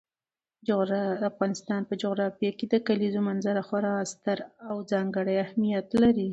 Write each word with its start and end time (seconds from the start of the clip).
د 0.67 1.21
افغانستان 1.31 1.81
په 1.89 1.93
جغرافیه 2.01 2.51
کې 2.57 2.65
د 2.69 2.75
کلیزو 2.87 3.19
منظره 3.29 3.61
خورا 3.67 3.95
ستر 4.13 4.37
او 4.69 4.75
ځانګړی 4.91 5.35
اهمیت 5.45 5.87
لري. 6.01 6.29